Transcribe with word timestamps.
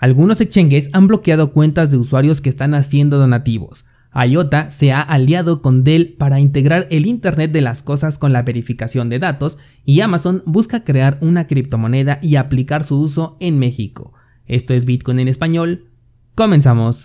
Algunos 0.00 0.40
exchanges 0.40 0.90
han 0.92 1.08
bloqueado 1.08 1.52
cuentas 1.52 1.90
de 1.90 1.96
usuarios 1.96 2.40
que 2.40 2.48
están 2.48 2.74
haciendo 2.74 3.18
donativos. 3.18 3.84
IOTA 4.14 4.70
se 4.70 4.92
ha 4.92 5.00
aliado 5.00 5.60
con 5.60 5.84
Dell 5.84 6.14
para 6.16 6.40
integrar 6.40 6.86
el 6.90 7.06
Internet 7.06 7.52
de 7.52 7.62
las 7.62 7.82
Cosas 7.82 8.16
con 8.16 8.32
la 8.32 8.42
verificación 8.42 9.08
de 9.08 9.18
datos 9.18 9.58
y 9.84 10.00
Amazon 10.00 10.42
busca 10.46 10.84
crear 10.84 11.18
una 11.20 11.46
criptomoneda 11.46 12.18
y 12.22 12.36
aplicar 12.36 12.84
su 12.84 12.98
uso 13.00 13.36
en 13.40 13.58
México. 13.58 14.14
Esto 14.46 14.72
es 14.72 14.84
Bitcoin 14.84 15.18
en 15.18 15.28
español. 15.28 15.88
Comenzamos. 16.34 17.04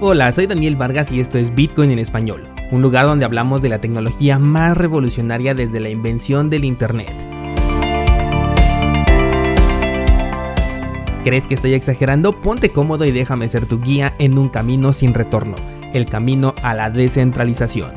Hola, 0.00 0.32
soy 0.32 0.46
Daniel 0.46 0.76
Vargas 0.76 1.10
y 1.10 1.20
esto 1.20 1.36
es 1.36 1.52
Bitcoin 1.54 1.90
en 1.90 1.98
español 1.98 2.47
un 2.70 2.82
lugar 2.82 3.06
donde 3.06 3.24
hablamos 3.24 3.62
de 3.62 3.70
la 3.70 3.80
tecnología 3.80 4.38
más 4.38 4.76
revolucionaria 4.76 5.54
desde 5.54 5.80
la 5.80 5.88
invención 5.88 6.50
del 6.50 6.64
Internet. 6.64 7.10
¿Crees 11.24 11.46
que 11.46 11.54
estoy 11.54 11.74
exagerando? 11.74 12.40
Ponte 12.40 12.70
cómodo 12.70 13.04
y 13.04 13.10
déjame 13.10 13.48
ser 13.48 13.66
tu 13.66 13.80
guía 13.80 14.14
en 14.18 14.38
un 14.38 14.48
camino 14.48 14.92
sin 14.92 15.14
retorno, 15.14 15.56
el 15.92 16.06
camino 16.06 16.54
a 16.62 16.74
la 16.74 16.90
descentralización. 16.90 17.92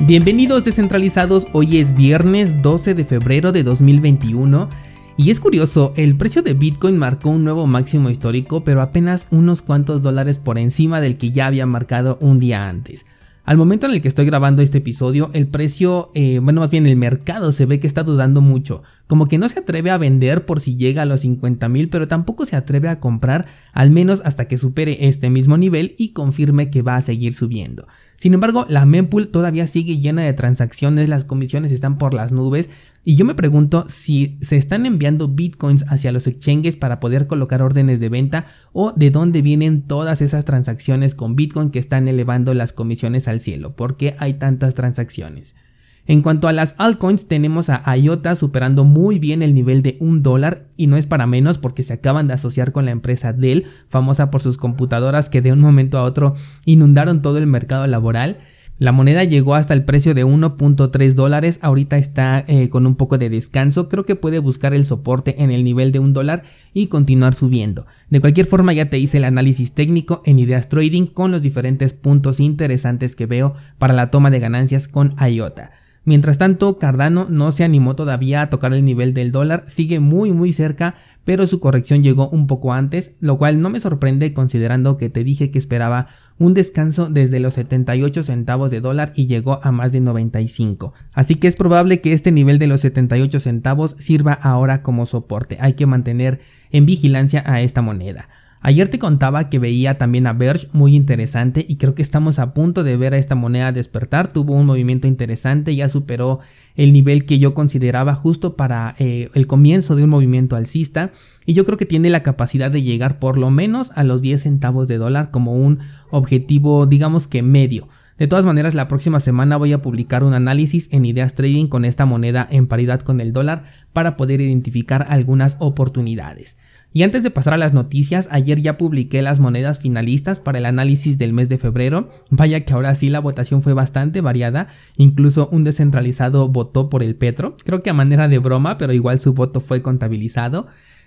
Bienvenidos 0.00 0.64
descentralizados, 0.64 1.46
hoy 1.52 1.78
es 1.78 1.94
viernes 1.94 2.60
12 2.60 2.94
de 2.94 3.04
febrero 3.04 3.52
de 3.52 3.62
2021 3.62 4.68
y 5.16 5.30
es 5.30 5.40
curioso, 5.40 5.92
el 5.96 6.16
precio 6.16 6.42
de 6.42 6.54
Bitcoin 6.54 6.96
marcó 6.96 7.30
un 7.30 7.44
nuevo 7.44 7.66
máximo 7.66 8.08
histórico, 8.08 8.64
pero 8.64 8.80
apenas 8.80 9.26
unos 9.30 9.60
cuantos 9.60 10.02
dólares 10.02 10.38
por 10.38 10.58
encima 10.58 11.00
del 11.00 11.18
que 11.18 11.30
ya 11.30 11.46
había 11.46 11.66
marcado 11.66 12.18
un 12.20 12.38
día 12.38 12.68
antes. 12.68 13.04
Al 13.44 13.56
momento 13.56 13.86
en 13.86 13.92
el 13.92 14.00
que 14.00 14.06
estoy 14.08 14.24
grabando 14.24 14.62
este 14.62 14.78
episodio, 14.78 15.30
el 15.32 15.48
precio, 15.48 16.12
eh, 16.14 16.38
bueno, 16.40 16.60
más 16.60 16.70
bien 16.70 16.86
el 16.86 16.96
mercado 16.96 17.50
se 17.50 17.66
ve 17.66 17.80
que 17.80 17.88
está 17.88 18.04
dudando 18.04 18.40
mucho. 18.40 18.84
Como 19.08 19.26
que 19.26 19.36
no 19.36 19.48
se 19.48 19.58
atreve 19.58 19.90
a 19.90 19.98
vender 19.98 20.46
por 20.46 20.60
si 20.60 20.76
llega 20.76 21.02
a 21.02 21.06
los 21.06 21.22
50 21.22 21.68
mil, 21.68 21.88
pero 21.88 22.06
tampoco 22.06 22.46
se 22.46 22.54
atreve 22.54 22.88
a 22.88 23.00
comprar, 23.00 23.48
al 23.72 23.90
menos 23.90 24.22
hasta 24.24 24.46
que 24.46 24.58
supere 24.58 25.08
este 25.08 25.28
mismo 25.28 25.56
nivel 25.56 25.96
y 25.98 26.10
confirme 26.12 26.70
que 26.70 26.82
va 26.82 26.94
a 26.94 27.02
seguir 27.02 27.34
subiendo. 27.34 27.88
Sin 28.16 28.32
embargo, 28.32 28.64
la 28.68 28.86
mempool 28.86 29.28
todavía 29.28 29.66
sigue 29.66 29.98
llena 29.98 30.22
de 30.22 30.32
transacciones, 30.34 31.08
las 31.08 31.24
comisiones 31.24 31.72
están 31.72 31.98
por 31.98 32.14
las 32.14 32.30
nubes, 32.30 32.70
y 33.04 33.16
yo 33.16 33.24
me 33.24 33.34
pregunto 33.34 33.86
si 33.88 34.38
se 34.42 34.56
están 34.56 34.86
enviando 34.86 35.28
bitcoins 35.28 35.84
hacia 35.88 36.12
los 36.12 36.28
exchanges 36.28 36.76
para 36.76 37.00
poder 37.00 37.26
colocar 37.26 37.60
órdenes 37.60 37.98
de 37.98 38.08
venta 38.08 38.46
o 38.72 38.92
de 38.92 39.10
dónde 39.10 39.42
vienen 39.42 39.82
todas 39.82 40.22
esas 40.22 40.44
transacciones 40.44 41.16
con 41.16 41.34
bitcoin 41.34 41.70
que 41.70 41.80
están 41.80 42.06
elevando 42.06 42.54
las 42.54 42.72
comisiones 42.72 43.26
al 43.26 43.40
cielo. 43.40 43.74
¿Por 43.74 43.96
qué 43.96 44.14
hay 44.18 44.34
tantas 44.34 44.74
transacciones? 44.74 45.56
En 46.04 46.22
cuanto 46.22 46.48
a 46.48 46.52
las 46.52 46.74
altcoins, 46.78 47.28
tenemos 47.28 47.68
a 47.70 47.96
IOTA 47.96 48.34
superando 48.34 48.84
muy 48.84 49.20
bien 49.20 49.42
el 49.42 49.54
nivel 49.54 49.82
de 49.82 49.96
un 50.00 50.22
dólar 50.22 50.66
y 50.76 50.88
no 50.88 50.96
es 50.96 51.06
para 51.06 51.28
menos 51.28 51.58
porque 51.58 51.84
se 51.84 51.92
acaban 51.92 52.26
de 52.26 52.34
asociar 52.34 52.72
con 52.72 52.84
la 52.84 52.90
empresa 52.90 53.32
Dell, 53.32 53.66
famosa 53.88 54.30
por 54.30 54.42
sus 54.42 54.56
computadoras 54.56 55.28
que 55.28 55.42
de 55.42 55.52
un 55.52 55.60
momento 55.60 55.98
a 55.98 56.02
otro 56.02 56.34
inundaron 56.64 57.22
todo 57.22 57.38
el 57.38 57.46
mercado 57.46 57.86
laboral. 57.86 58.38
La 58.82 58.90
moneda 58.90 59.22
llegó 59.22 59.54
hasta 59.54 59.74
el 59.74 59.84
precio 59.84 60.12
de 60.12 60.26
1.3 60.26 61.14
dólares, 61.14 61.60
ahorita 61.62 61.98
está 61.98 62.44
eh, 62.48 62.68
con 62.68 62.84
un 62.84 62.96
poco 62.96 63.16
de 63.16 63.30
descanso, 63.30 63.88
creo 63.88 64.04
que 64.04 64.16
puede 64.16 64.40
buscar 64.40 64.74
el 64.74 64.84
soporte 64.84 65.40
en 65.40 65.52
el 65.52 65.62
nivel 65.62 65.92
de 65.92 66.00
un 66.00 66.12
dólar 66.12 66.42
y 66.74 66.88
continuar 66.88 67.36
subiendo. 67.36 67.86
De 68.10 68.20
cualquier 68.20 68.46
forma 68.46 68.72
ya 68.72 68.90
te 68.90 68.98
hice 68.98 69.18
el 69.18 69.24
análisis 69.24 69.72
técnico 69.72 70.20
en 70.26 70.40
Ideas 70.40 70.68
Trading 70.68 71.06
con 71.06 71.30
los 71.30 71.42
diferentes 71.42 71.92
puntos 71.92 72.40
interesantes 72.40 73.14
que 73.14 73.26
veo 73.26 73.54
para 73.78 73.94
la 73.94 74.10
toma 74.10 74.32
de 74.32 74.40
ganancias 74.40 74.88
con 74.88 75.14
IOTA. 75.16 75.70
Mientras 76.04 76.38
tanto, 76.38 76.80
Cardano 76.80 77.28
no 77.30 77.52
se 77.52 77.62
animó 77.62 77.94
todavía 77.94 78.42
a 78.42 78.50
tocar 78.50 78.74
el 78.74 78.84
nivel 78.84 79.14
del 79.14 79.30
dólar, 79.30 79.62
sigue 79.68 80.00
muy 80.00 80.32
muy 80.32 80.52
cerca, 80.52 80.96
pero 81.24 81.46
su 81.46 81.60
corrección 81.60 82.02
llegó 82.02 82.28
un 82.30 82.48
poco 82.48 82.72
antes, 82.72 83.12
lo 83.20 83.38
cual 83.38 83.60
no 83.60 83.70
me 83.70 83.78
sorprende 83.78 84.34
considerando 84.34 84.96
que 84.96 85.08
te 85.08 85.22
dije 85.22 85.52
que 85.52 85.60
esperaba 85.60 86.08
un 86.38 86.54
descanso 86.54 87.08
desde 87.08 87.40
los 87.40 87.54
78 87.54 88.22
centavos 88.22 88.70
de 88.70 88.80
dólar 88.80 89.12
y 89.14 89.26
llegó 89.26 89.60
a 89.62 89.72
más 89.72 89.92
de 89.92 90.00
95. 90.00 90.92
Así 91.12 91.36
que 91.36 91.48
es 91.48 91.56
probable 91.56 92.00
que 92.00 92.12
este 92.12 92.32
nivel 92.32 92.58
de 92.58 92.66
los 92.66 92.80
78 92.80 93.40
centavos 93.40 93.96
sirva 93.98 94.32
ahora 94.32 94.82
como 94.82 95.06
soporte. 95.06 95.58
Hay 95.60 95.74
que 95.74 95.86
mantener 95.86 96.40
en 96.70 96.86
vigilancia 96.86 97.42
a 97.46 97.60
esta 97.60 97.82
moneda. 97.82 98.28
Ayer 98.64 98.86
te 98.86 99.00
contaba 99.00 99.50
que 99.50 99.58
veía 99.58 99.98
también 99.98 100.28
a 100.28 100.32
Verge 100.32 100.68
muy 100.72 100.94
interesante 100.94 101.66
y 101.68 101.76
creo 101.76 101.96
que 101.96 102.02
estamos 102.02 102.38
a 102.38 102.54
punto 102.54 102.84
de 102.84 102.96
ver 102.96 103.12
a 103.12 103.16
esta 103.16 103.34
moneda 103.34 103.72
despertar. 103.72 104.32
Tuvo 104.32 104.54
un 104.54 104.66
movimiento 104.66 105.08
interesante, 105.08 105.74
ya 105.74 105.88
superó 105.88 106.38
el 106.76 106.92
nivel 106.92 107.26
que 107.26 107.40
yo 107.40 107.54
consideraba 107.54 108.14
justo 108.14 108.54
para 108.54 108.94
eh, 109.00 109.30
el 109.34 109.48
comienzo 109.48 109.96
de 109.96 110.04
un 110.04 110.10
movimiento 110.10 110.54
alcista 110.54 111.10
y 111.44 111.54
yo 111.54 111.64
creo 111.64 111.76
que 111.76 111.86
tiene 111.86 112.08
la 112.08 112.22
capacidad 112.22 112.70
de 112.70 112.82
llegar 112.82 113.18
por 113.18 113.36
lo 113.36 113.50
menos 113.50 113.90
a 113.96 114.04
los 114.04 114.22
10 114.22 114.42
centavos 114.42 114.86
de 114.86 114.96
dólar 114.96 115.32
como 115.32 115.54
un 115.54 115.80
objetivo 116.12 116.86
digamos 116.86 117.26
que 117.26 117.42
medio. 117.42 117.88
De 118.16 118.28
todas 118.28 118.44
maneras, 118.44 118.76
la 118.76 118.86
próxima 118.86 119.18
semana 119.18 119.56
voy 119.56 119.72
a 119.72 119.82
publicar 119.82 120.22
un 120.22 120.34
análisis 120.34 120.88
en 120.92 121.04
Ideas 121.04 121.34
Trading 121.34 121.66
con 121.66 121.84
esta 121.84 122.06
moneda 122.06 122.46
en 122.48 122.68
paridad 122.68 123.00
con 123.00 123.20
el 123.20 123.32
dólar 123.32 123.64
para 123.92 124.16
poder 124.16 124.40
identificar 124.40 125.06
algunas 125.08 125.56
oportunidades. 125.58 126.56
Y 126.94 127.02
antes 127.04 127.22
de 127.22 127.30
pasar 127.30 127.54
a 127.54 127.58
las 127.58 127.72
noticias, 127.72 128.28
ayer 128.30 128.60
ya 128.60 128.76
publiqué 128.76 129.22
las 129.22 129.40
monedas 129.40 129.78
finalistas 129.78 130.40
para 130.40 130.58
el 130.58 130.66
análisis 130.66 131.16
del 131.16 131.32
mes 131.32 131.48
de 131.48 131.56
febrero. 131.56 132.10
Vaya 132.28 132.64
que 132.64 132.72
ahora 132.74 132.94
sí 132.94 133.08
la 133.08 133.20
votación 133.20 133.62
fue 133.62 133.72
bastante 133.72 134.20
variada, 134.20 134.68
incluso 134.96 135.48
un 135.50 135.64
descentralizado 135.64 136.48
votó 136.48 136.90
por 136.90 137.02
el 137.02 137.16
Petro, 137.16 137.56
creo 137.64 137.82
que 137.82 137.90
a 137.90 137.94
manera 137.94 138.28
de 138.28 138.38
broma, 138.38 138.76
pero 138.76 138.92
igual 138.92 139.20
su 139.20 139.32
voto 139.32 139.60
fue 139.60 139.82
contabilizado. 139.82 140.66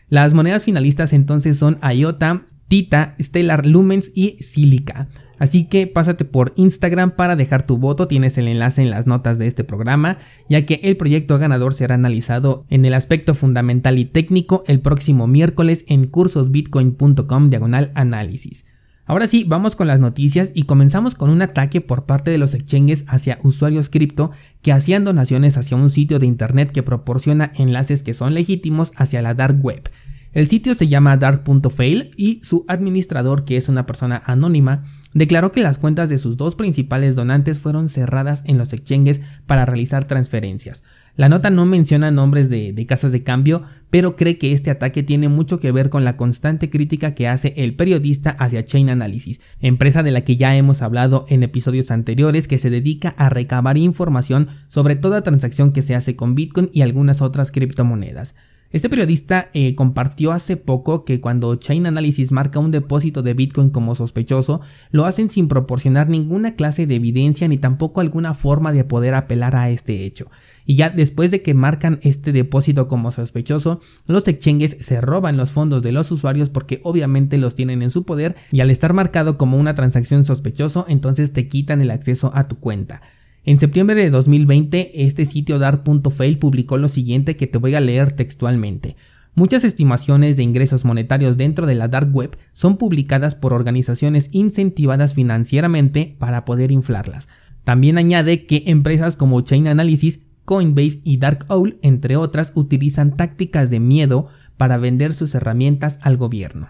Las 0.10 0.34
monedas 0.34 0.64
finalistas 0.64 1.14
entonces 1.14 1.58
son 1.58 1.78
IOTA, 1.82 2.44
Tita, 2.68 3.16
Stellar 3.20 3.66
Lumens 3.66 4.12
y 4.16 4.38
Silica. 4.42 5.08
Así 5.38 5.66
que 5.66 5.88
pásate 5.88 6.26
por 6.26 6.54
Instagram 6.56 7.12
para 7.12 7.36
dejar 7.36 7.66
tu 7.66 7.78
voto, 7.78 8.08
tienes 8.08 8.38
el 8.38 8.48
enlace 8.48 8.82
en 8.82 8.90
las 8.90 9.08
notas 9.08 9.38
de 9.38 9.48
este 9.48 9.64
programa, 9.64 10.18
ya 10.50 10.66
que 10.66 10.80
el 10.84 10.98
proyecto 10.98 11.38
ganador 11.38 11.74
será 11.74 11.96
analizado 11.96 12.66
en 12.70 12.86
el 12.86 12.94
aspecto 12.94 13.34
fundamental 13.34 14.00
y 14.00 14.06
técnico 14.06 14.64
el 14.68 14.80
próximo 14.80 15.28
miércoles 15.28 15.86
en 15.88 16.08
cursosbitcoin.com 16.08 17.50
diagonal 17.50 17.92
análisis. 17.96 18.66
Ahora 19.08 19.28
sí, 19.28 19.44
vamos 19.48 19.76
con 19.76 19.88
las 19.88 20.00
noticias 20.00 20.52
y 20.56 20.64
comenzamos 20.64 21.14
con 21.14 21.30
un 21.30 21.44
ataque 21.44 21.80
por 21.80 22.06
parte 22.06 22.32
de 22.32 22.40
los 22.40 22.56
exchanges 22.56 23.06
hacia 23.08 23.38
usuarios 23.44 23.90
cripto 23.90 24.32
que 24.64 24.72
hacían 24.72 25.04
donaciones 25.04 25.58
hacia 25.58 25.78
un 25.78 25.92
sitio 25.92 26.18
de 26.18 26.26
internet 26.26 26.72
que 26.72 26.82
proporciona 26.82 27.52
enlaces 27.56 28.02
que 28.02 28.16
son 28.16 28.34
legítimos 28.34 28.94
hacia 28.96 29.22
la 29.22 29.36
dark 29.36 29.64
web. 29.64 29.92
El 30.34 30.48
sitio 30.48 30.74
se 30.74 30.88
llama 30.88 31.18
dark.fail 31.18 32.12
y 32.18 32.42
su 32.44 32.66
administrador, 32.68 33.46
que 33.46 33.58
es 33.58 33.70
una 33.70 33.86
persona 33.86 34.22
anónima, 34.26 34.84
declaró 35.16 35.52
que 35.52 35.64
las 35.64 35.80
cuentas 35.80 36.10
de 36.10 36.20
sus 36.20 36.38
dos 36.38 36.56
principales 36.56 37.16
donantes 37.16 37.58
fueron 37.58 37.90
cerradas 37.90 38.44
en 38.46 38.60
los 38.60 38.74
exchanges 38.74 39.22
para 39.48 39.66
realizar 39.66 40.04
transferencias. 40.04 40.84
La 41.16 41.30
nota 41.30 41.50
no 41.50 41.66
menciona 41.66 42.12
nombres 42.12 42.50
de, 42.50 42.74
de, 42.74 42.86
casas 42.86 43.14
de 43.14 43.24
cambio, 43.24 43.64
pero 43.90 44.18
cree 44.18 44.38
que 44.38 44.52
este 44.52 44.70
ataque 44.70 45.02
tiene 45.02 45.30
mucho 45.30 45.62
que 45.62 45.72
ver 45.72 45.90
con 45.90 46.04
la 46.04 46.18
constante 46.18 46.70
crítica 46.70 47.16
que 47.16 47.30
hace 47.30 47.54
el 47.56 47.76
periodista 47.76 48.32
hacia 48.32 48.66
Chain 48.66 48.90
Analysis, 48.90 49.40
empresa 49.62 50.04
de 50.04 50.12
la 50.12 50.22
que 50.26 50.36
ya 50.36 50.58
hemos 50.58 50.82
hablado 50.82 51.26
en 51.30 51.44
episodios 51.44 51.90
anteriores 51.92 52.50
que 52.50 52.58
se 52.58 52.70
dedica 52.70 53.16
a 53.18 53.30
recabar 53.30 53.78
información 53.78 54.50
sobre 54.68 54.98
toda 54.98 55.24
transacción 55.24 55.72
que 55.72 55.82
se 55.82 55.96
hace 55.96 56.18
con 56.18 56.36
Bitcoin 56.36 56.70
y 56.74 56.82
algunas 56.82 57.22
otras 57.22 57.52
criptomonedas. 57.52 58.36
Este 58.76 58.90
periodista 58.90 59.52
eh, 59.54 59.74
compartió 59.74 60.34
hace 60.34 60.58
poco 60.58 61.06
que 61.06 61.22
cuando 61.22 61.56
Chain 61.56 61.88
Analysis 61.88 62.34
marca 62.34 62.60
un 62.60 62.72
depósito 62.72 63.22
de 63.22 63.34
Bitcoin 63.34 63.70
como 63.70 63.96
sospechoso, 63.96 64.60
lo 64.92 65.06
hacen 65.06 65.30
sin 65.30 65.48
proporcionar 65.48 66.10
ninguna 66.10 66.56
clase 66.56 66.86
de 66.86 66.96
evidencia 66.96 67.48
ni 67.48 67.58
tampoco 67.58 68.02
alguna 68.02 68.34
forma 68.34 68.74
de 68.74 68.84
poder 68.84 69.14
apelar 69.14 69.56
a 69.56 69.70
este 69.70 70.04
hecho. 70.04 70.30
Y 70.66 70.76
ya 70.76 70.90
después 70.90 71.32
de 71.32 71.42
que 71.42 71.54
marcan 71.54 72.00
este 72.02 72.34
depósito 72.34 72.90
como 72.90 73.14
sospechoso, 73.14 73.80
los 74.08 74.28
exchanges 74.28 74.76
se 74.82 75.00
roban 75.00 75.38
los 75.38 75.52
fondos 75.52 75.82
de 75.82 75.94
los 75.94 76.12
usuarios 76.12 76.50
porque 76.50 76.82
obviamente 76.84 77.38
los 77.38 77.56
tienen 77.56 77.82
en 77.82 77.92
su 77.92 78.04
poder 78.04 78.36
y 78.52 78.60
al 78.60 78.72
estar 78.72 78.92
marcado 78.92 79.38
como 79.38 79.58
una 79.58 79.74
transacción 79.74 80.26
sospechoso, 80.26 80.86
entonces 80.90 81.32
te 81.32 81.48
quitan 81.48 81.80
el 81.80 81.92
acceso 81.92 82.30
a 82.36 82.50
tu 82.50 82.60
cuenta. 82.60 83.02
En 83.48 83.60
septiembre 83.60 83.94
de 83.94 84.10
2020, 84.10 85.04
este 85.06 85.24
sitio 85.28 85.60
dar.fail 85.60 86.40
publicó 86.40 86.78
lo 86.78 86.90
siguiente 86.90 87.36
que 87.36 87.46
te 87.46 87.60
voy 87.60 87.76
a 87.76 87.80
leer 87.80 88.14
textualmente. 88.14 88.96
Muchas 89.36 89.64
estimaciones 89.64 90.36
de 90.36 90.42
ingresos 90.42 90.84
monetarios 90.84 91.38
dentro 91.38 91.68
de 91.68 91.76
la 91.76 91.88
dark 91.88 92.10
web 92.12 92.38
son 92.54 92.78
publicadas 92.78 93.36
por 93.36 93.54
organizaciones 93.54 94.30
incentivadas 94.32 95.14
financieramente 95.14 96.16
para 96.18 96.44
poder 96.44 96.72
inflarlas. 96.72 97.28
También 97.64 98.00
añade 98.00 98.48
que 98.48 98.64
empresas 98.66 99.16
como 99.16 99.42
Chain 99.42 99.68
Analysis, 99.68 100.22
Coinbase 100.46 101.02
y 101.04 101.18
Dark 101.18 101.46
Owl, 101.48 101.78
entre 101.84 102.18
otras, 102.18 102.52
utilizan 102.56 103.16
tácticas 103.16 103.70
de 103.70 103.80
miedo 103.80 104.28
para 104.58 104.78
vender 104.78 105.14
sus 105.14 105.36
herramientas 105.36 106.00
al 106.02 106.18
gobierno. 106.18 106.70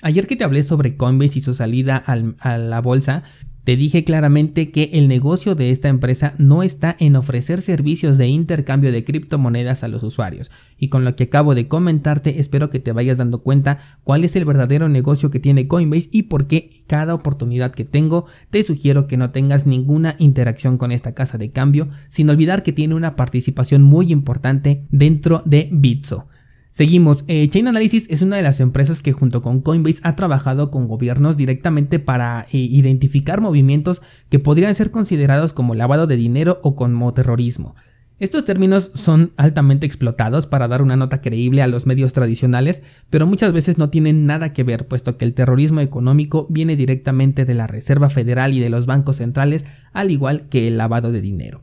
Ayer 0.00 0.26
que 0.26 0.36
te 0.36 0.44
hablé 0.44 0.62
sobre 0.62 0.96
Coinbase 0.96 1.40
y 1.40 1.42
su 1.42 1.52
salida 1.52 1.96
a 1.96 2.56
la 2.56 2.80
bolsa, 2.80 3.24
te 3.68 3.76
dije 3.76 4.02
claramente 4.02 4.70
que 4.70 4.88
el 4.94 5.08
negocio 5.08 5.54
de 5.54 5.70
esta 5.70 5.88
empresa 5.88 6.32
no 6.38 6.62
está 6.62 6.96
en 6.98 7.16
ofrecer 7.16 7.60
servicios 7.60 8.16
de 8.16 8.26
intercambio 8.26 8.90
de 8.92 9.04
criptomonedas 9.04 9.84
a 9.84 9.88
los 9.88 10.02
usuarios. 10.02 10.50
Y 10.78 10.88
con 10.88 11.04
lo 11.04 11.14
que 11.16 11.24
acabo 11.24 11.54
de 11.54 11.68
comentarte, 11.68 12.40
espero 12.40 12.70
que 12.70 12.80
te 12.80 12.92
vayas 12.92 13.18
dando 13.18 13.42
cuenta 13.42 13.98
cuál 14.04 14.24
es 14.24 14.36
el 14.36 14.46
verdadero 14.46 14.88
negocio 14.88 15.30
que 15.30 15.38
tiene 15.38 15.68
Coinbase 15.68 16.08
y 16.10 16.22
por 16.22 16.46
qué 16.46 16.70
cada 16.86 17.12
oportunidad 17.12 17.72
que 17.72 17.84
tengo 17.84 18.24
te 18.48 18.62
sugiero 18.62 19.06
que 19.06 19.18
no 19.18 19.32
tengas 19.32 19.66
ninguna 19.66 20.16
interacción 20.18 20.78
con 20.78 20.90
esta 20.90 21.12
casa 21.12 21.36
de 21.36 21.50
cambio, 21.50 21.90
sin 22.08 22.30
olvidar 22.30 22.62
que 22.62 22.72
tiene 22.72 22.94
una 22.94 23.16
participación 23.16 23.82
muy 23.82 24.10
importante 24.12 24.86
dentro 24.90 25.42
de 25.44 25.68
Bitso. 25.70 26.26
Seguimos, 26.70 27.24
eh, 27.26 27.48
Chain 27.48 27.66
Analysis 27.68 28.06
es 28.08 28.22
una 28.22 28.36
de 28.36 28.42
las 28.42 28.60
empresas 28.60 29.02
que 29.02 29.12
junto 29.12 29.42
con 29.42 29.60
Coinbase 29.60 30.00
ha 30.04 30.14
trabajado 30.16 30.70
con 30.70 30.86
gobiernos 30.86 31.36
directamente 31.36 31.98
para 31.98 32.46
eh, 32.52 32.58
identificar 32.58 33.40
movimientos 33.40 34.02
que 34.28 34.38
podrían 34.38 34.74
ser 34.74 34.90
considerados 34.90 35.52
como 35.52 35.74
lavado 35.74 36.06
de 36.06 36.16
dinero 36.16 36.60
o 36.62 36.76
como 36.76 37.12
terrorismo. 37.14 37.74
Estos 38.20 38.44
términos 38.44 38.90
son 38.94 39.32
altamente 39.36 39.86
explotados 39.86 40.48
para 40.48 40.66
dar 40.66 40.82
una 40.82 40.96
nota 40.96 41.20
creíble 41.20 41.62
a 41.62 41.68
los 41.68 41.86
medios 41.86 42.12
tradicionales, 42.12 42.82
pero 43.10 43.28
muchas 43.28 43.52
veces 43.52 43.78
no 43.78 43.90
tienen 43.90 44.26
nada 44.26 44.52
que 44.52 44.64
ver, 44.64 44.88
puesto 44.88 45.16
que 45.16 45.24
el 45.24 45.34
terrorismo 45.34 45.80
económico 45.80 46.46
viene 46.50 46.74
directamente 46.74 47.44
de 47.44 47.54
la 47.54 47.68
Reserva 47.68 48.10
Federal 48.10 48.54
y 48.54 48.60
de 48.60 48.70
los 48.70 48.86
bancos 48.86 49.16
centrales, 49.16 49.64
al 49.92 50.10
igual 50.10 50.48
que 50.48 50.66
el 50.66 50.78
lavado 50.78 51.12
de 51.12 51.20
dinero. 51.20 51.62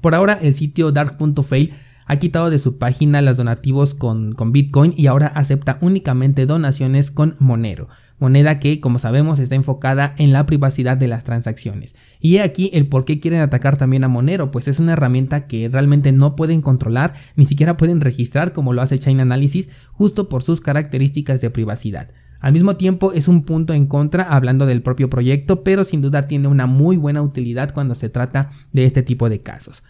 Por 0.00 0.14
ahora, 0.14 0.38
el 0.40 0.54
sitio 0.54 0.92
dark.fail 0.92 1.72
ha 2.10 2.16
quitado 2.18 2.50
de 2.50 2.58
su 2.58 2.76
página 2.76 3.22
los 3.22 3.36
donativos 3.36 3.94
con, 3.94 4.34
Bitcoin 4.50 4.94
y 4.96 5.06
ahora 5.06 5.28
acepta 5.28 5.78
únicamente 5.80 6.44
donaciones 6.44 7.12
con 7.12 7.36
Monero, 7.38 7.86
moneda 8.18 8.58
que, 8.58 8.80
como 8.80 8.98
sabemos, 8.98 9.38
está 9.38 9.54
enfocada 9.54 10.16
en 10.18 10.32
la 10.32 10.44
privacidad 10.44 10.96
de 10.96 11.06
las 11.06 11.22
transacciones. 11.22 11.94
Y 12.18 12.34
he 12.34 12.42
aquí 12.42 12.68
el 12.72 12.88
por 12.88 13.04
qué 13.04 13.20
quieren 13.20 13.42
atacar 13.42 13.76
también 13.76 14.02
a 14.02 14.08
Monero, 14.08 14.50
pues 14.50 14.66
es 14.66 14.80
una 14.80 14.94
herramienta 14.94 15.46
que 15.46 15.68
realmente 15.68 16.10
no 16.10 16.34
pueden 16.34 16.62
controlar, 16.62 17.14
ni 17.36 17.44
siquiera 17.44 17.76
pueden 17.76 18.00
registrar 18.00 18.52
como 18.52 18.72
lo 18.72 18.82
hace 18.82 18.98
Chain 18.98 19.20
Analysis, 19.20 19.70
justo 19.92 20.28
por 20.28 20.42
sus 20.42 20.60
características 20.60 21.40
de 21.40 21.50
privacidad. 21.50 22.08
Al 22.40 22.52
mismo 22.52 22.74
tiempo 22.74 23.12
es 23.12 23.28
un 23.28 23.44
punto 23.44 23.72
en 23.72 23.86
contra 23.86 24.24
hablando 24.24 24.66
del 24.66 24.82
propio 24.82 25.08
proyecto, 25.08 25.62
pero 25.62 25.84
sin 25.84 26.02
duda 26.02 26.26
tiene 26.26 26.48
una 26.48 26.66
muy 26.66 26.96
buena 26.96 27.22
utilidad 27.22 27.72
cuando 27.72 27.94
se 27.94 28.08
trata 28.08 28.50
de 28.72 28.84
este 28.84 29.04
tipo 29.04 29.28
de 29.28 29.42
casos. 29.42 29.84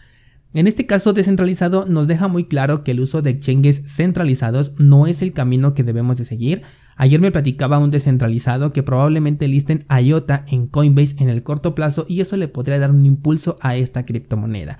En 0.53 0.67
este 0.67 0.85
caso 0.85 1.13
descentralizado 1.13 1.85
nos 1.85 2.07
deja 2.07 2.27
muy 2.27 2.43
claro 2.43 2.83
que 2.83 2.91
el 2.91 2.99
uso 2.99 3.21
de 3.21 3.29
exchanges 3.29 3.83
centralizados 3.85 4.77
no 4.79 5.07
es 5.07 5.21
el 5.21 5.31
camino 5.31 5.73
que 5.73 5.83
debemos 5.83 6.17
de 6.17 6.25
seguir. 6.25 6.63
Ayer 6.97 7.21
me 7.21 7.31
platicaba 7.31 7.79
un 7.79 7.89
descentralizado 7.89 8.73
que 8.73 8.83
probablemente 8.83 9.47
listen 9.47 9.85
IOTA 9.89 10.43
en 10.47 10.67
Coinbase 10.67 11.15
en 11.19 11.29
el 11.29 11.43
corto 11.43 11.73
plazo 11.73 12.05
y 12.09 12.19
eso 12.19 12.35
le 12.35 12.49
podría 12.49 12.79
dar 12.79 12.91
un 12.91 13.05
impulso 13.05 13.57
a 13.61 13.77
esta 13.77 14.05
criptomoneda. 14.05 14.79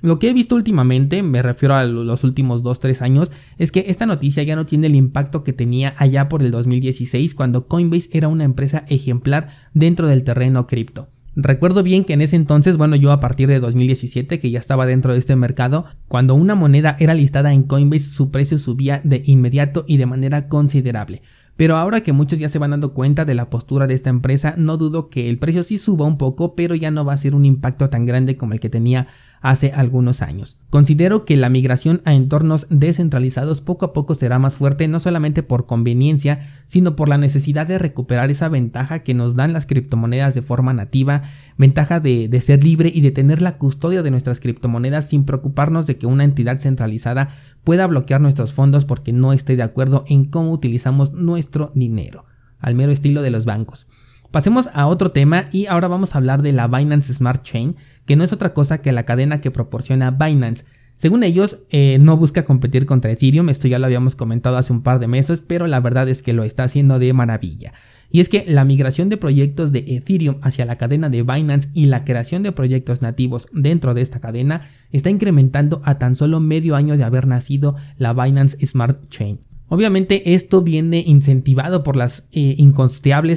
Lo 0.00 0.18
que 0.18 0.30
he 0.30 0.32
visto 0.32 0.54
últimamente, 0.54 1.22
me 1.22 1.42
refiero 1.42 1.74
a 1.74 1.84
los 1.84 2.24
últimos 2.24 2.64
2-3 2.64 3.02
años, 3.02 3.30
es 3.58 3.70
que 3.70 3.84
esta 3.88 4.06
noticia 4.06 4.42
ya 4.42 4.56
no 4.56 4.64
tiene 4.64 4.86
el 4.86 4.94
impacto 4.94 5.44
que 5.44 5.52
tenía 5.52 5.94
allá 5.98 6.30
por 6.30 6.42
el 6.42 6.50
2016 6.50 7.34
cuando 7.34 7.66
Coinbase 7.66 8.08
era 8.12 8.28
una 8.28 8.44
empresa 8.44 8.86
ejemplar 8.88 9.50
dentro 9.74 10.08
del 10.08 10.24
terreno 10.24 10.66
cripto. 10.66 11.08
Recuerdo 11.42 11.82
bien 11.82 12.04
que 12.04 12.12
en 12.12 12.20
ese 12.20 12.36
entonces, 12.36 12.76
bueno, 12.76 12.96
yo 12.96 13.12
a 13.12 13.20
partir 13.20 13.48
de 13.48 13.60
2017, 13.60 14.38
que 14.38 14.50
ya 14.50 14.58
estaba 14.58 14.84
dentro 14.84 15.14
de 15.14 15.18
este 15.18 15.36
mercado, 15.36 15.86
cuando 16.06 16.34
una 16.34 16.54
moneda 16.54 16.96
era 16.98 17.14
listada 17.14 17.52
en 17.54 17.62
Coinbase, 17.62 18.10
su 18.10 18.30
precio 18.30 18.58
subía 18.58 19.00
de 19.04 19.22
inmediato 19.24 19.84
y 19.86 19.96
de 19.96 20.06
manera 20.06 20.48
considerable. 20.48 21.22
Pero 21.56 21.76
ahora 21.76 22.02
que 22.02 22.12
muchos 22.12 22.38
ya 22.38 22.48
se 22.48 22.58
van 22.58 22.72
dando 22.72 22.92
cuenta 22.92 23.24
de 23.24 23.34
la 23.34 23.48
postura 23.48 23.86
de 23.86 23.94
esta 23.94 24.10
empresa, 24.10 24.54
no 24.58 24.76
dudo 24.76 25.08
que 25.08 25.28
el 25.28 25.38
precio 25.38 25.62
sí 25.62 25.78
suba 25.78 26.04
un 26.04 26.18
poco, 26.18 26.54
pero 26.54 26.74
ya 26.74 26.90
no 26.90 27.04
va 27.04 27.14
a 27.14 27.18
ser 27.18 27.34
un 27.34 27.46
impacto 27.46 27.88
tan 27.88 28.04
grande 28.04 28.36
como 28.36 28.52
el 28.52 28.60
que 28.60 28.70
tenía 28.70 29.08
hace 29.40 29.72
algunos 29.72 30.22
años. 30.22 30.58
Considero 30.68 31.24
que 31.24 31.36
la 31.36 31.48
migración 31.48 32.02
a 32.04 32.14
entornos 32.14 32.66
descentralizados 32.68 33.60
poco 33.60 33.86
a 33.86 33.92
poco 33.92 34.14
será 34.14 34.38
más 34.38 34.56
fuerte 34.56 34.86
no 34.86 35.00
solamente 35.00 35.42
por 35.42 35.66
conveniencia, 35.66 36.62
sino 36.66 36.94
por 36.94 37.08
la 37.08 37.18
necesidad 37.18 37.66
de 37.66 37.78
recuperar 37.78 38.30
esa 38.30 38.48
ventaja 38.48 39.00
que 39.00 39.14
nos 39.14 39.34
dan 39.34 39.52
las 39.52 39.66
criptomonedas 39.66 40.34
de 40.34 40.42
forma 40.42 40.74
nativa, 40.74 41.22
ventaja 41.56 42.00
de, 42.00 42.28
de 42.28 42.40
ser 42.40 42.62
libre 42.62 42.90
y 42.94 43.00
de 43.00 43.10
tener 43.10 43.40
la 43.40 43.56
custodia 43.56 44.02
de 44.02 44.10
nuestras 44.10 44.40
criptomonedas 44.40 45.08
sin 45.08 45.24
preocuparnos 45.24 45.86
de 45.86 45.96
que 45.96 46.06
una 46.06 46.24
entidad 46.24 46.60
centralizada 46.60 47.30
pueda 47.64 47.86
bloquear 47.86 48.20
nuestros 48.20 48.52
fondos 48.52 48.84
porque 48.84 49.12
no 49.12 49.32
esté 49.32 49.56
de 49.56 49.62
acuerdo 49.62 50.04
en 50.08 50.26
cómo 50.26 50.52
utilizamos 50.52 51.12
nuestro 51.12 51.72
dinero, 51.74 52.26
al 52.58 52.74
mero 52.74 52.92
estilo 52.92 53.22
de 53.22 53.30
los 53.30 53.46
bancos. 53.46 53.86
Pasemos 54.30 54.68
a 54.74 54.86
otro 54.86 55.10
tema 55.10 55.46
y 55.50 55.66
ahora 55.66 55.88
vamos 55.88 56.14
a 56.14 56.18
hablar 56.18 56.42
de 56.42 56.52
la 56.52 56.68
Binance 56.68 57.12
Smart 57.12 57.42
Chain, 57.42 57.74
que 58.06 58.14
no 58.14 58.22
es 58.22 58.32
otra 58.32 58.54
cosa 58.54 58.80
que 58.80 58.92
la 58.92 59.02
cadena 59.02 59.40
que 59.40 59.50
proporciona 59.50 60.12
Binance. 60.12 60.64
Según 60.94 61.24
ellos, 61.24 61.58
eh, 61.70 61.98
no 62.00 62.16
busca 62.16 62.44
competir 62.44 62.86
contra 62.86 63.10
Ethereum, 63.10 63.48
esto 63.48 63.66
ya 63.66 63.80
lo 63.80 63.86
habíamos 63.86 64.14
comentado 64.14 64.56
hace 64.56 64.72
un 64.72 64.82
par 64.82 65.00
de 65.00 65.08
meses, 65.08 65.42
pero 65.44 65.66
la 65.66 65.80
verdad 65.80 66.08
es 66.08 66.22
que 66.22 66.32
lo 66.32 66.44
está 66.44 66.62
haciendo 66.62 67.00
de 67.00 67.12
maravilla. 67.12 67.72
Y 68.12 68.20
es 68.20 68.28
que 68.28 68.44
la 68.46 68.64
migración 68.64 69.08
de 69.08 69.16
proyectos 69.16 69.72
de 69.72 69.84
Ethereum 69.96 70.36
hacia 70.42 70.64
la 70.64 70.78
cadena 70.78 71.08
de 71.08 71.24
Binance 71.24 71.70
y 71.74 71.86
la 71.86 72.04
creación 72.04 72.44
de 72.44 72.52
proyectos 72.52 73.02
nativos 73.02 73.48
dentro 73.52 73.94
de 73.94 74.02
esta 74.02 74.20
cadena 74.20 74.68
está 74.92 75.10
incrementando 75.10 75.82
a 75.84 75.98
tan 75.98 76.14
solo 76.14 76.38
medio 76.38 76.76
año 76.76 76.96
de 76.96 77.02
haber 77.02 77.26
nacido 77.26 77.74
la 77.96 78.12
Binance 78.12 78.64
Smart 78.64 79.08
Chain. 79.08 79.49
Obviamente 79.70 80.34
esto 80.34 80.62
viene 80.62 81.04
incentivado 81.06 81.84
por 81.84 81.94
las 81.94 82.28
eh, 82.32 82.56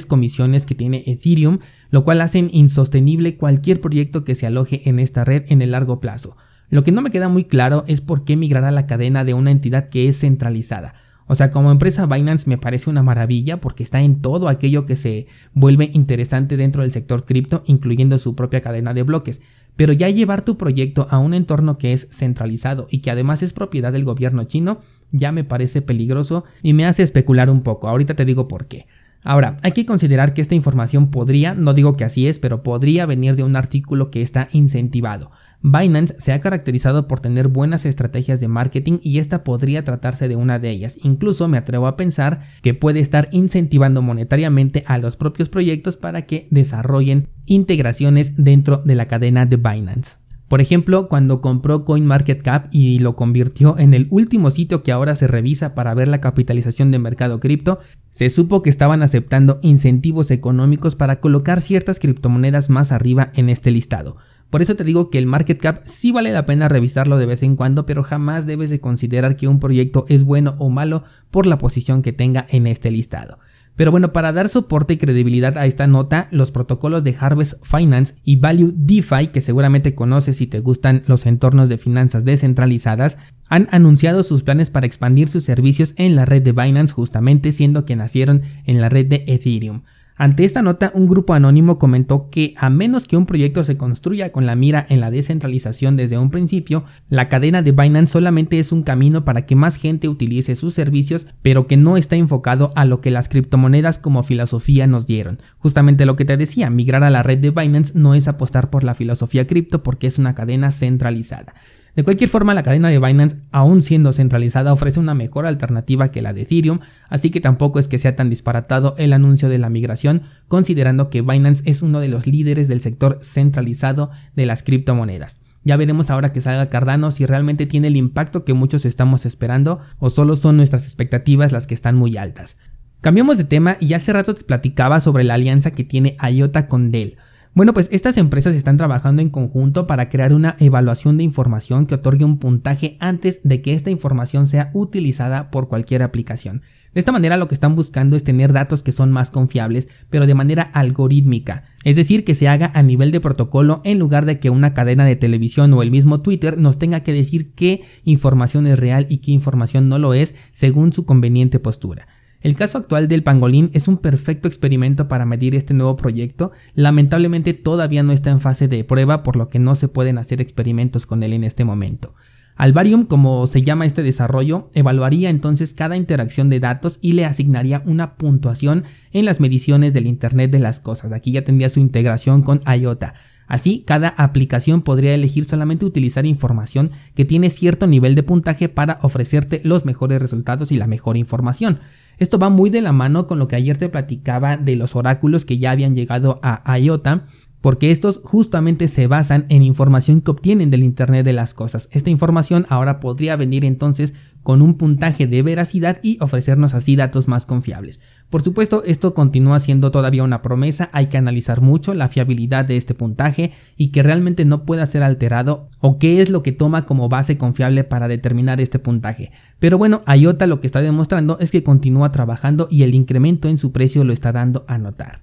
comisiones 0.08 0.66
que 0.66 0.74
tiene 0.74 1.04
Ethereum, 1.06 1.60
lo 1.90 2.02
cual 2.02 2.20
hacen 2.20 2.50
insostenible 2.52 3.36
cualquier 3.36 3.80
proyecto 3.80 4.24
que 4.24 4.34
se 4.34 4.44
aloje 4.44 4.82
en 4.88 4.98
esta 4.98 5.24
red 5.24 5.44
en 5.46 5.62
el 5.62 5.70
largo 5.70 6.00
plazo. 6.00 6.36
Lo 6.70 6.82
que 6.82 6.90
no 6.90 7.02
me 7.02 7.12
queda 7.12 7.28
muy 7.28 7.44
claro 7.44 7.84
es 7.86 8.00
por 8.00 8.24
qué 8.24 8.36
migrar 8.36 8.64
a 8.64 8.72
la 8.72 8.88
cadena 8.88 9.24
de 9.24 9.32
una 9.32 9.52
entidad 9.52 9.90
que 9.90 10.08
es 10.08 10.18
centralizada. 10.18 10.96
O 11.28 11.36
sea, 11.36 11.52
como 11.52 11.70
empresa 11.70 12.04
Binance 12.06 12.50
me 12.50 12.58
parece 12.58 12.90
una 12.90 13.04
maravilla 13.04 13.60
porque 13.60 13.84
está 13.84 14.02
en 14.02 14.20
todo 14.20 14.48
aquello 14.48 14.86
que 14.86 14.96
se 14.96 15.28
vuelve 15.52 15.90
interesante 15.94 16.56
dentro 16.56 16.82
del 16.82 16.90
sector 16.90 17.24
cripto, 17.26 17.62
incluyendo 17.66 18.18
su 18.18 18.34
propia 18.34 18.60
cadena 18.60 18.92
de 18.92 19.04
bloques. 19.04 19.40
Pero 19.76 19.92
ya 19.92 20.08
llevar 20.08 20.44
tu 20.44 20.56
proyecto 20.56 21.06
a 21.10 21.18
un 21.18 21.34
entorno 21.34 21.78
que 21.78 21.92
es 21.92 22.08
centralizado 22.10 22.86
y 22.90 23.00
que 23.00 23.10
además 23.10 23.42
es 23.42 23.52
propiedad 23.52 23.92
del 23.92 24.04
gobierno 24.04 24.44
chino, 24.44 24.78
ya 25.10 25.32
me 25.32 25.44
parece 25.44 25.82
peligroso 25.82 26.44
y 26.62 26.72
me 26.72 26.86
hace 26.86 27.02
especular 27.02 27.50
un 27.50 27.62
poco. 27.62 27.88
Ahorita 27.88 28.14
te 28.14 28.24
digo 28.24 28.48
por 28.48 28.66
qué. 28.66 28.86
Ahora, 29.24 29.56
hay 29.62 29.72
que 29.72 29.86
considerar 29.86 30.34
que 30.34 30.42
esta 30.42 30.54
información 30.54 31.10
podría, 31.10 31.54
no 31.54 31.72
digo 31.72 31.96
que 31.96 32.04
así 32.04 32.28
es, 32.28 32.38
pero 32.38 32.62
podría 32.62 33.06
venir 33.06 33.36
de 33.36 33.42
un 33.42 33.56
artículo 33.56 34.10
que 34.10 34.20
está 34.20 34.48
incentivado. 34.52 35.30
Binance 35.62 36.14
se 36.18 36.34
ha 36.34 36.40
caracterizado 36.42 37.08
por 37.08 37.20
tener 37.20 37.48
buenas 37.48 37.86
estrategias 37.86 38.38
de 38.38 38.48
marketing 38.48 38.98
y 39.02 39.18
esta 39.18 39.42
podría 39.42 39.82
tratarse 39.82 40.28
de 40.28 40.36
una 40.36 40.58
de 40.58 40.68
ellas. 40.68 40.98
Incluso 41.02 41.48
me 41.48 41.56
atrevo 41.56 41.86
a 41.86 41.96
pensar 41.96 42.42
que 42.60 42.74
puede 42.74 43.00
estar 43.00 43.30
incentivando 43.32 44.02
monetariamente 44.02 44.84
a 44.86 44.98
los 44.98 45.16
propios 45.16 45.48
proyectos 45.48 45.96
para 45.96 46.26
que 46.26 46.46
desarrollen 46.50 47.28
integraciones 47.46 48.36
dentro 48.36 48.82
de 48.84 48.94
la 48.94 49.08
cadena 49.08 49.46
de 49.46 49.56
Binance. 49.56 50.23
Por 50.54 50.60
ejemplo, 50.60 51.08
cuando 51.08 51.40
compró 51.40 51.84
CoinMarketCap 51.84 52.68
y 52.70 53.00
lo 53.00 53.16
convirtió 53.16 53.76
en 53.76 53.92
el 53.92 54.06
último 54.10 54.52
sitio 54.52 54.84
que 54.84 54.92
ahora 54.92 55.16
se 55.16 55.26
revisa 55.26 55.74
para 55.74 55.94
ver 55.94 56.06
la 56.06 56.20
capitalización 56.20 56.92
de 56.92 57.00
mercado 57.00 57.40
cripto, 57.40 57.80
se 58.10 58.30
supo 58.30 58.62
que 58.62 58.70
estaban 58.70 59.02
aceptando 59.02 59.58
incentivos 59.62 60.30
económicos 60.30 60.94
para 60.94 61.18
colocar 61.18 61.60
ciertas 61.60 61.98
criptomonedas 61.98 62.70
más 62.70 62.92
arriba 62.92 63.32
en 63.34 63.48
este 63.48 63.72
listado. 63.72 64.16
Por 64.48 64.62
eso 64.62 64.76
te 64.76 64.84
digo 64.84 65.10
que 65.10 65.18
el 65.18 65.26
market 65.26 65.58
cap 65.58 65.80
sí 65.86 66.12
vale 66.12 66.30
la 66.30 66.46
pena 66.46 66.68
revisarlo 66.68 67.18
de 67.18 67.26
vez 67.26 67.42
en 67.42 67.56
cuando, 67.56 67.84
pero 67.84 68.04
jamás 68.04 68.46
debes 68.46 68.70
de 68.70 68.78
considerar 68.78 69.36
que 69.36 69.48
un 69.48 69.58
proyecto 69.58 70.04
es 70.08 70.22
bueno 70.22 70.54
o 70.60 70.70
malo 70.70 71.02
por 71.32 71.46
la 71.46 71.58
posición 71.58 72.00
que 72.00 72.12
tenga 72.12 72.46
en 72.48 72.68
este 72.68 72.92
listado. 72.92 73.40
Pero 73.76 73.90
bueno, 73.90 74.12
para 74.12 74.32
dar 74.32 74.48
soporte 74.48 74.94
y 74.94 74.96
credibilidad 74.98 75.58
a 75.58 75.66
esta 75.66 75.86
nota, 75.86 76.28
los 76.30 76.52
protocolos 76.52 77.02
de 77.02 77.16
Harvest 77.18 77.54
Finance 77.64 78.14
y 78.22 78.36
Value 78.36 78.72
DeFi, 78.76 79.28
que 79.28 79.40
seguramente 79.40 79.94
conoces 79.94 80.36
si 80.36 80.46
te 80.46 80.60
gustan 80.60 81.02
los 81.06 81.26
entornos 81.26 81.68
de 81.68 81.78
finanzas 81.78 82.24
descentralizadas, 82.24 83.16
han 83.48 83.68
anunciado 83.72 84.22
sus 84.22 84.44
planes 84.44 84.70
para 84.70 84.86
expandir 84.86 85.28
sus 85.28 85.44
servicios 85.44 85.94
en 85.96 86.14
la 86.14 86.24
red 86.24 86.42
de 86.42 86.52
Binance 86.52 86.94
justamente 86.94 87.50
siendo 87.50 87.84
que 87.84 87.96
nacieron 87.96 88.42
en 88.64 88.80
la 88.80 88.88
red 88.88 89.06
de 89.06 89.24
Ethereum. 89.26 89.82
Ante 90.16 90.44
esta 90.44 90.62
nota, 90.62 90.92
un 90.94 91.08
grupo 91.08 91.34
anónimo 91.34 91.76
comentó 91.78 92.30
que 92.30 92.54
a 92.56 92.70
menos 92.70 93.08
que 93.08 93.16
un 93.16 93.26
proyecto 93.26 93.64
se 93.64 93.76
construya 93.76 94.30
con 94.30 94.46
la 94.46 94.54
mira 94.54 94.86
en 94.88 95.00
la 95.00 95.10
descentralización 95.10 95.96
desde 95.96 96.18
un 96.18 96.30
principio, 96.30 96.84
la 97.08 97.28
cadena 97.28 97.62
de 97.62 97.72
Binance 97.72 98.12
solamente 98.12 98.60
es 98.60 98.70
un 98.70 98.84
camino 98.84 99.24
para 99.24 99.44
que 99.44 99.56
más 99.56 99.74
gente 99.74 100.08
utilice 100.08 100.54
sus 100.54 100.72
servicios, 100.72 101.26
pero 101.42 101.66
que 101.66 101.76
no 101.76 101.96
está 101.96 102.14
enfocado 102.14 102.70
a 102.76 102.84
lo 102.84 103.00
que 103.00 103.10
las 103.10 103.28
criptomonedas 103.28 103.98
como 103.98 104.22
filosofía 104.22 104.86
nos 104.86 105.06
dieron. 105.06 105.40
Justamente 105.58 106.06
lo 106.06 106.14
que 106.14 106.24
te 106.24 106.36
decía, 106.36 106.70
migrar 106.70 107.02
a 107.02 107.10
la 107.10 107.24
red 107.24 107.38
de 107.38 107.50
Binance 107.50 107.98
no 107.98 108.14
es 108.14 108.28
apostar 108.28 108.70
por 108.70 108.84
la 108.84 108.94
filosofía 108.94 109.48
cripto 109.48 109.82
porque 109.82 110.06
es 110.06 110.18
una 110.18 110.36
cadena 110.36 110.70
centralizada. 110.70 111.54
De 111.96 112.02
cualquier 112.02 112.28
forma, 112.28 112.54
la 112.54 112.64
cadena 112.64 112.88
de 112.88 112.98
Binance, 112.98 113.36
aún 113.52 113.80
siendo 113.80 114.12
centralizada, 114.12 114.72
ofrece 114.72 114.98
una 114.98 115.14
mejor 115.14 115.46
alternativa 115.46 116.10
que 116.10 116.22
la 116.22 116.32
de 116.32 116.42
Ethereum, 116.42 116.80
así 117.08 117.30
que 117.30 117.40
tampoco 117.40 117.78
es 117.78 117.86
que 117.86 117.98
sea 117.98 118.16
tan 118.16 118.30
disparatado 118.30 118.96
el 118.98 119.12
anuncio 119.12 119.48
de 119.48 119.58
la 119.58 119.70
migración, 119.70 120.22
considerando 120.48 121.08
que 121.08 121.22
Binance 121.22 121.62
es 121.66 121.82
uno 121.82 122.00
de 122.00 122.08
los 122.08 122.26
líderes 122.26 122.66
del 122.66 122.80
sector 122.80 123.18
centralizado 123.22 124.10
de 124.34 124.46
las 124.46 124.64
criptomonedas. 124.64 125.38
Ya 125.62 125.76
veremos 125.76 126.10
ahora 126.10 126.32
que 126.32 126.40
salga 126.40 126.68
Cardano 126.68 127.10
si 127.10 127.26
realmente 127.26 127.64
tiene 127.64 127.88
el 127.88 127.96
impacto 127.96 128.44
que 128.44 128.52
muchos 128.52 128.84
estamos 128.84 129.24
esperando 129.24 129.80
o 129.98 130.10
solo 130.10 130.36
son 130.36 130.58
nuestras 130.58 130.84
expectativas 130.84 131.52
las 131.52 131.66
que 131.66 131.74
están 131.74 131.96
muy 131.96 132.16
altas. 132.16 132.58
Cambiamos 133.00 133.38
de 133.38 133.44
tema 133.44 133.76
y 133.80 133.94
hace 133.94 134.12
rato 134.12 134.34
te 134.34 134.44
platicaba 134.44 135.00
sobre 135.00 135.24
la 135.24 135.34
alianza 135.34 135.70
que 135.70 135.84
tiene 135.84 136.16
IOTA 136.20 136.68
con 136.68 136.90
Dell. 136.90 137.16
Bueno, 137.54 137.72
pues 137.72 137.88
estas 137.92 138.16
empresas 138.16 138.56
están 138.56 138.76
trabajando 138.76 139.22
en 139.22 139.30
conjunto 139.30 139.86
para 139.86 140.08
crear 140.08 140.34
una 140.34 140.56
evaluación 140.58 141.16
de 141.16 141.22
información 141.22 141.86
que 141.86 141.94
otorgue 141.94 142.24
un 142.24 142.38
puntaje 142.38 142.96
antes 142.98 143.40
de 143.44 143.62
que 143.62 143.74
esta 143.74 143.90
información 143.90 144.48
sea 144.48 144.70
utilizada 144.74 145.52
por 145.52 145.68
cualquier 145.68 146.02
aplicación. 146.02 146.62
De 146.94 146.98
esta 146.98 147.12
manera 147.12 147.36
lo 147.36 147.46
que 147.46 147.54
están 147.54 147.76
buscando 147.76 148.16
es 148.16 148.24
tener 148.24 148.52
datos 148.52 148.82
que 148.82 148.90
son 148.90 149.12
más 149.12 149.30
confiables, 149.30 149.88
pero 150.10 150.26
de 150.26 150.34
manera 150.34 150.62
algorítmica, 150.62 151.62
es 151.84 151.94
decir, 151.94 152.24
que 152.24 152.34
se 152.34 152.48
haga 152.48 152.72
a 152.74 152.82
nivel 152.82 153.12
de 153.12 153.20
protocolo 153.20 153.82
en 153.84 154.00
lugar 154.00 154.26
de 154.26 154.40
que 154.40 154.50
una 154.50 154.74
cadena 154.74 155.04
de 155.04 155.14
televisión 155.14 155.72
o 155.74 155.82
el 155.82 155.92
mismo 155.92 156.22
Twitter 156.22 156.58
nos 156.58 156.80
tenga 156.80 157.04
que 157.04 157.12
decir 157.12 157.52
qué 157.54 157.82
información 158.02 158.66
es 158.66 158.80
real 158.80 159.06
y 159.08 159.18
qué 159.18 159.30
información 159.30 159.88
no 159.88 160.00
lo 160.00 160.12
es 160.12 160.34
según 160.50 160.92
su 160.92 161.06
conveniente 161.06 161.60
postura. 161.60 162.08
El 162.44 162.56
caso 162.56 162.76
actual 162.76 163.08
del 163.08 163.22
pangolín 163.22 163.70
es 163.72 163.88
un 163.88 163.96
perfecto 163.96 164.48
experimento 164.48 165.08
para 165.08 165.24
medir 165.24 165.54
este 165.54 165.72
nuevo 165.72 165.96
proyecto, 165.96 166.52
lamentablemente 166.74 167.54
todavía 167.54 168.02
no 168.02 168.12
está 168.12 168.28
en 168.28 168.40
fase 168.40 168.68
de 168.68 168.84
prueba 168.84 169.22
por 169.22 169.36
lo 169.36 169.48
que 169.48 169.58
no 169.58 169.74
se 169.76 169.88
pueden 169.88 170.18
hacer 170.18 170.42
experimentos 170.42 171.06
con 171.06 171.22
él 171.22 171.32
en 171.32 171.42
este 171.42 171.64
momento. 171.64 172.12
Alvarium, 172.54 173.06
como 173.06 173.46
se 173.46 173.62
llama 173.62 173.86
este 173.86 174.02
desarrollo, 174.02 174.68
evaluaría 174.74 175.30
entonces 175.30 175.72
cada 175.72 175.96
interacción 175.96 176.50
de 176.50 176.60
datos 176.60 176.98
y 177.00 177.12
le 177.12 177.24
asignaría 177.24 177.82
una 177.86 178.16
puntuación 178.16 178.84
en 179.12 179.24
las 179.24 179.40
mediciones 179.40 179.94
del 179.94 180.06
Internet 180.06 180.50
de 180.50 180.58
las 180.58 180.80
Cosas. 180.80 181.12
Aquí 181.12 181.32
ya 181.32 181.44
tendría 181.44 181.70
su 181.70 181.80
integración 181.80 182.42
con 182.42 182.60
IOTA. 182.66 183.14
Así, 183.46 183.84
cada 183.86 184.08
aplicación 184.08 184.82
podría 184.82 185.14
elegir 185.14 185.46
solamente 185.46 185.86
utilizar 185.86 186.26
información 186.26 186.90
que 187.14 187.24
tiene 187.24 187.48
cierto 187.48 187.86
nivel 187.86 188.14
de 188.14 188.22
puntaje 188.22 188.68
para 188.68 188.98
ofrecerte 189.00 189.62
los 189.64 189.86
mejores 189.86 190.20
resultados 190.20 190.72
y 190.72 190.76
la 190.76 190.86
mejor 190.86 191.16
información. 191.16 191.80
Esto 192.18 192.38
va 192.38 192.48
muy 192.48 192.70
de 192.70 192.80
la 192.80 192.92
mano 192.92 193.26
con 193.26 193.38
lo 193.38 193.48
que 193.48 193.56
ayer 193.56 193.76
te 193.76 193.88
platicaba 193.88 194.56
de 194.56 194.76
los 194.76 194.96
oráculos 194.96 195.44
que 195.44 195.58
ya 195.58 195.70
habían 195.70 195.94
llegado 195.94 196.40
a 196.42 196.78
IOTA, 196.78 197.26
porque 197.64 197.90
estos 197.90 198.20
justamente 198.22 198.88
se 198.88 199.06
basan 199.06 199.46
en 199.48 199.62
información 199.62 200.20
que 200.20 200.30
obtienen 200.30 200.70
del 200.70 200.84
Internet 200.84 201.24
de 201.24 201.32
las 201.32 201.54
Cosas. 201.54 201.88
Esta 201.92 202.10
información 202.10 202.66
ahora 202.68 203.00
podría 203.00 203.36
venir 203.36 203.64
entonces 203.64 204.12
con 204.42 204.60
un 204.60 204.74
puntaje 204.74 205.26
de 205.26 205.40
veracidad 205.40 205.98
y 206.02 206.18
ofrecernos 206.20 206.74
así 206.74 206.94
datos 206.94 207.26
más 207.26 207.46
confiables. 207.46 208.00
Por 208.30 208.42
supuesto, 208.42 208.82
esto 208.84 209.14
continúa 209.14 209.60
siendo 209.60 209.90
todavía 209.92 210.24
una 210.24 210.42
promesa, 210.42 210.90
hay 210.92 211.06
que 211.06 211.16
analizar 211.16 211.60
mucho 211.60 211.94
la 211.94 212.08
fiabilidad 212.08 212.64
de 212.64 212.76
este 212.76 212.92
puntaje 212.92 213.52
y 213.76 213.92
que 213.92 214.02
realmente 214.02 214.44
no 214.44 214.64
pueda 214.64 214.86
ser 214.86 215.02
alterado 215.04 215.68
o 215.78 215.98
qué 215.98 216.20
es 216.20 216.30
lo 216.30 216.42
que 216.42 216.50
toma 216.50 216.84
como 216.84 217.08
base 217.08 217.38
confiable 217.38 217.84
para 217.84 218.08
determinar 218.08 218.60
este 218.60 218.80
puntaje. 218.80 219.30
Pero 219.60 219.78
bueno, 219.78 220.02
IOTA 220.06 220.48
lo 220.48 220.60
que 220.60 220.66
está 220.66 220.80
demostrando 220.80 221.38
es 221.38 221.50
que 221.52 221.62
continúa 221.62 222.10
trabajando 222.10 222.66
y 222.70 222.82
el 222.82 222.94
incremento 222.94 223.48
en 223.48 223.56
su 223.56 223.70
precio 223.70 224.02
lo 224.02 224.12
está 224.12 224.32
dando 224.32 224.64
a 224.66 224.78
notar. 224.78 225.22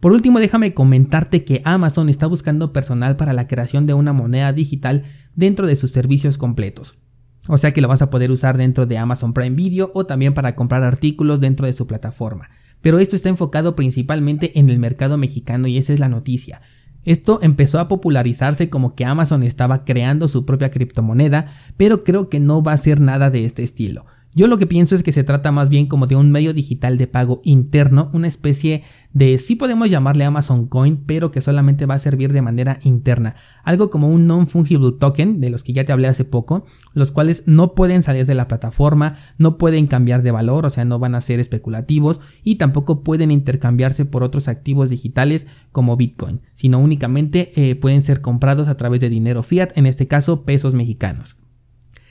Por 0.00 0.12
último, 0.12 0.38
déjame 0.38 0.72
comentarte 0.74 1.44
que 1.44 1.60
Amazon 1.64 2.08
está 2.08 2.26
buscando 2.26 2.72
personal 2.72 3.16
para 3.16 3.34
la 3.34 3.46
creación 3.46 3.86
de 3.86 3.94
una 3.94 4.12
moneda 4.14 4.52
digital 4.52 5.04
dentro 5.34 5.66
de 5.66 5.76
sus 5.76 5.92
servicios 5.92 6.38
completos. 6.38 6.96
O 7.46 7.58
sea 7.58 7.72
que 7.72 7.80
lo 7.80 7.88
vas 7.88 8.02
a 8.02 8.10
poder 8.10 8.30
usar 8.30 8.56
dentro 8.56 8.86
de 8.86 8.98
Amazon 8.98 9.32
Prime 9.32 9.56
Video 9.56 9.90
o 9.94 10.06
también 10.06 10.34
para 10.34 10.54
comprar 10.54 10.84
artículos 10.84 11.40
dentro 11.40 11.66
de 11.66 11.72
su 11.72 11.86
plataforma. 11.86 12.50
Pero 12.80 12.98
esto 12.98 13.16
está 13.16 13.28
enfocado 13.28 13.76
principalmente 13.76 14.58
en 14.58 14.70
el 14.70 14.78
mercado 14.78 15.18
mexicano 15.18 15.68
y 15.68 15.78
esa 15.78 15.92
es 15.92 16.00
la 16.00 16.08
noticia. 16.08 16.62
Esto 17.04 17.38
empezó 17.42 17.80
a 17.80 17.88
popularizarse 17.88 18.68
como 18.68 18.94
que 18.94 19.04
Amazon 19.04 19.42
estaba 19.42 19.84
creando 19.84 20.28
su 20.28 20.44
propia 20.44 20.70
criptomoneda, 20.70 21.54
pero 21.76 22.04
creo 22.04 22.28
que 22.28 22.40
no 22.40 22.62
va 22.62 22.72
a 22.72 22.78
ser 22.78 23.00
nada 23.00 23.30
de 23.30 23.44
este 23.44 23.62
estilo. 23.62 24.04
Yo 24.32 24.46
lo 24.46 24.58
que 24.58 24.66
pienso 24.66 24.94
es 24.94 25.02
que 25.02 25.10
se 25.10 25.24
trata 25.24 25.50
más 25.50 25.68
bien 25.68 25.86
como 25.86 26.06
de 26.06 26.14
un 26.14 26.30
medio 26.30 26.54
digital 26.54 26.98
de 26.98 27.08
pago 27.08 27.40
interno, 27.42 28.10
una 28.12 28.28
especie 28.28 28.84
de, 29.12 29.36
sí 29.38 29.56
podemos 29.56 29.90
llamarle 29.90 30.24
Amazon 30.24 30.68
Coin, 30.68 31.02
pero 31.04 31.32
que 31.32 31.40
solamente 31.40 31.84
va 31.84 31.94
a 31.94 31.98
servir 31.98 32.32
de 32.32 32.40
manera 32.40 32.78
interna. 32.84 33.34
Algo 33.64 33.90
como 33.90 34.08
un 34.08 34.28
non-fungible 34.28 34.92
token, 35.00 35.40
de 35.40 35.50
los 35.50 35.64
que 35.64 35.72
ya 35.72 35.84
te 35.84 35.92
hablé 35.92 36.06
hace 36.06 36.24
poco, 36.24 36.64
los 36.94 37.10
cuales 37.10 37.42
no 37.46 37.74
pueden 37.74 38.04
salir 38.04 38.24
de 38.24 38.36
la 38.36 38.46
plataforma, 38.46 39.18
no 39.36 39.58
pueden 39.58 39.88
cambiar 39.88 40.22
de 40.22 40.30
valor, 40.30 40.64
o 40.64 40.70
sea, 40.70 40.84
no 40.84 41.00
van 41.00 41.16
a 41.16 41.20
ser 41.20 41.40
especulativos 41.40 42.20
y 42.44 42.54
tampoco 42.54 43.02
pueden 43.02 43.32
intercambiarse 43.32 44.04
por 44.04 44.22
otros 44.22 44.46
activos 44.46 44.90
digitales 44.90 45.48
como 45.72 45.96
Bitcoin, 45.96 46.40
sino 46.54 46.78
únicamente 46.78 47.50
eh, 47.56 47.74
pueden 47.74 48.02
ser 48.02 48.20
comprados 48.20 48.68
a 48.68 48.76
través 48.76 49.00
de 49.00 49.08
dinero 49.08 49.42
fiat, 49.42 49.76
en 49.76 49.86
este 49.86 50.06
caso 50.06 50.44
pesos 50.44 50.74
mexicanos. 50.74 51.39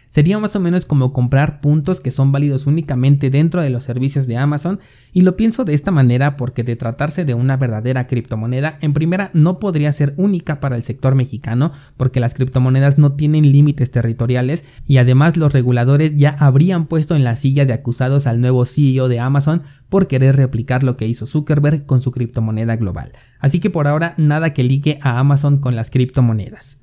Sería 0.10 0.40
más 0.40 0.56
o 0.56 0.60
menos 0.60 0.86
como 0.86 1.14
comprar 1.14 1.62
puntos 1.62 2.00
que 2.00 2.10
son 2.10 2.32
válidos 2.32 2.66
únicamente 2.66 3.30
dentro 3.30 3.62
de 3.62 3.70
los 3.70 3.84
servicios 3.84 4.26
de 4.26 4.38
Amazon 4.38 4.80
y 5.14 5.22
lo 5.22 5.38
pienso 5.38 5.66
de 5.66 5.76
esta 5.76 5.92
manera 5.92 6.36
porque 6.36 6.64
de 6.64 6.76
tratarse 6.76 7.26
de 7.26 7.36
una 7.36 7.58
verdadera 7.58 8.08
criptomoneda, 8.08 8.80
en 8.82 8.94
primera 8.94 9.30
no 9.34 9.60
podría 9.60 9.94
ser 9.94 10.16
única 10.18 10.60
para 10.60 10.76
el 10.76 10.82
sector 10.82 11.14
mexicano 11.14 11.74
porque 11.96 12.20
las 12.20 12.34
criptomonedas 12.34 12.98
no 12.98 13.14
tienen 13.14 13.52
límites 13.52 13.92
territoriales 13.92 14.66
y 14.88 14.98
además 14.98 15.38
los 15.38 15.54
reguladores 15.54 16.18
ya 16.18 16.36
habrían 16.40 16.88
puesto 16.88 17.16
en 17.16 17.24
la 17.24 17.36
silla 17.36 17.66
de 17.66 17.74
acusados 17.74 18.26
al 18.26 18.42
nuevo 18.42 18.66
CEO 18.66 19.10
de 19.10 19.20
Amazon 19.20 19.62
por 19.90 20.08
querer 20.08 20.36
replicar 20.36 20.84
lo 20.84 20.98
que 20.98 21.08
hizo 21.08 21.28
Zuckerberg 21.28 21.86
con 21.86 22.02
su 22.02 22.10
criptomoneda 22.10 22.78
global. 22.78 23.12
Así 23.40 23.60
que 23.60 23.70
por 23.70 23.88
ahora 23.88 24.16
nada 24.18 24.54
que 24.54 24.64
ligue 24.64 24.98
a 25.04 25.20
Amazon 25.20 25.60
con 25.60 25.76
las 25.76 25.92
criptomonedas. 25.92 26.80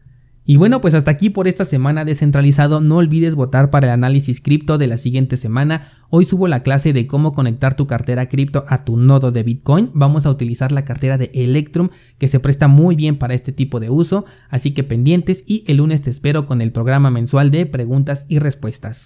Y 0.48 0.58
bueno, 0.58 0.80
pues 0.80 0.94
hasta 0.94 1.10
aquí 1.10 1.28
por 1.28 1.48
esta 1.48 1.64
semana 1.64 2.04
descentralizado. 2.04 2.80
No 2.80 2.98
olvides 2.98 3.34
votar 3.34 3.70
para 3.70 3.88
el 3.88 3.92
análisis 3.92 4.40
cripto 4.40 4.78
de 4.78 4.86
la 4.86 4.96
siguiente 4.96 5.36
semana. 5.36 5.92
Hoy 6.08 6.24
subo 6.24 6.46
la 6.46 6.62
clase 6.62 6.92
de 6.92 7.08
cómo 7.08 7.34
conectar 7.34 7.74
tu 7.74 7.88
cartera 7.88 8.28
cripto 8.28 8.64
a 8.68 8.84
tu 8.84 8.96
nodo 8.96 9.32
de 9.32 9.42
Bitcoin. 9.42 9.90
Vamos 9.92 10.24
a 10.24 10.30
utilizar 10.30 10.70
la 10.70 10.84
cartera 10.84 11.18
de 11.18 11.32
Electrum 11.34 11.88
que 12.18 12.28
se 12.28 12.38
presta 12.38 12.68
muy 12.68 12.94
bien 12.94 13.18
para 13.18 13.34
este 13.34 13.50
tipo 13.50 13.80
de 13.80 13.90
uso. 13.90 14.24
Así 14.48 14.70
que 14.70 14.84
pendientes 14.84 15.42
y 15.48 15.64
el 15.66 15.78
lunes 15.78 16.02
te 16.02 16.10
espero 16.10 16.46
con 16.46 16.60
el 16.60 16.70
programa 16.70 17.10
mensual 17.10 17.50
de 17.50 17.66
preguntas 17.66 18.24
y 18.28 18.38
respuestas. 18.38 19.04